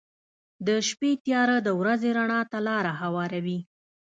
•د 0.67 0.69
شپې 0.87 1.11
تیاره 1.25 1.57
د 1.67 1.69
ورځې 1.79 2.09
رڼا 2.17 2.41
ته 2.51 2.57
لاره 2.67 2.91
هواروي. 3.01 3.59